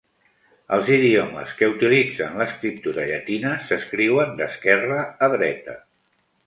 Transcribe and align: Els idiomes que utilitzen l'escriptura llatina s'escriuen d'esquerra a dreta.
Els 0.77 0.87
idiomes 0.95 1.51
que 1.59 1.69
utilitzen 1.73 2.41
l'escriptura 2.41 3.07
llatina 3.11 3.55
s'escriuen 3.69 4.35
d'esquerra 4.43 5.03
a 5.29 5.33
dreta. 5.37 5.83